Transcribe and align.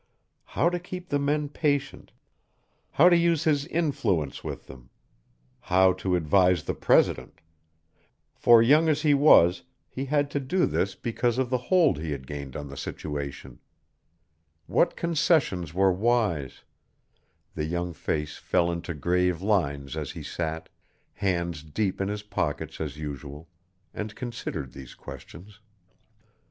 How 0.57 0.67
to 0.69 0.79
keep 0.79 1.09
the 1.09 1.19
men 1.19 1.47
patient; 1.47 2.11
how 2.93 3.07
to 3.07 3.15
use 3.15 3.43
his 3.43 3.67
influence 3.67 4.43
with 4.43 4.65
them; 4.65 4.89
how 5.59 5.93
to 5.93 6.15
advise 6.15 6.63
the 6.63 6.73
president 6.73 7.39
for 8.33 8.63
young 8.63 8.89
as 8.89 9.03
he 9.03 9.13
was 9.13 9.61
he 9.87 10.05
had 10.05 10.31
to 10.31 10.39
do 10.39 10.65
this 10.65 10.95
because 10.95 11.37
of 11.37 11.51
the 11.51 11.59
hold 11.69 11.99
he 11.99 12.13
had 12.13 12.25
gained 12.25 12.55
on 12.55 12.67
the 12.67 12.77
situation; 12.77 13.59
what 14.65 14.95
concessions 14.95 15.71
were 15.71 15.93
wise 15.93 16.63
the 17.53 17.65
young 17.65 17.93
face 17.93 18.37
fell 18.39 18.71
into 18.71 18.95
grave 18.95 19.39
lines 19.43 19.95
as 19.95 20.09
he 20.13 20.23
sat, 20.23 20.67
hands 21.13 21.61
deep 21.61 22.01
in 22.01 22.07
his 22.07 22.23
pockets 22.23 22.81
as 22.81 22.97
usual, 22.97 23.47
and 23.93 24.15
considered 24.15 24.73
these 24.73 24.95
questions. 24.95 25.59